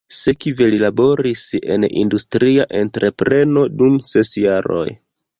Sekve 0.17 0.67
li 0.73 0.77
laboris 0.83 1.43
en 1.75 1.83
industria 2.03 2.65
entrepreno 2.79 3.67
dum 3.83 3.99
ses 4.13 4.33
jaroj. 4.45 4.87